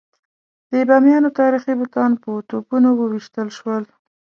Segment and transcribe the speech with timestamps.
[0.71, 3.83] د بامیانو تاریخي بوتان په توپونو وویشتل شول.